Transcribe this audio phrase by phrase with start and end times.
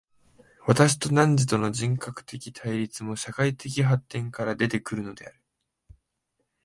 [0.65, 5.39] 私と汝との人格的対立も、社会的発展から出て来るのである。